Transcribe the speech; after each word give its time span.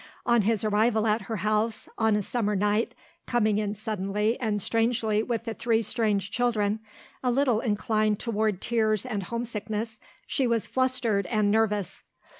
On 0.25 0.41
his 0.41 0.63
arrival 0.63 1.05
at 1.05 1.21
her 1.29 1.35
house, 1.35 1.87
on 1.95 2.15
a 2.15 2.23
summer 2.23 2.55
night, 2.55 2.95
coming 3.27 3.59
in 3.59 3.75
suddenly 3.75 4.35
and 4.39 4.59
strangely 4.59 5.21
with 5.21 5.43
the 5.43 5.53
three 5.53 5.83
strange 5.83 6.31
children 6.31 6.79
a 7.21 7.29
little 7.29 7.59
inclined 7.59 8.17
toward 8.19 8.61
tears 8.63 9.05
and 9.05 9.21
homesickness 9.21 9.99
she 10.25 10.47
was 10.47 10.65
flustered 10.65 11.27
and 11.27 11.51
nervous. 11.51 12.01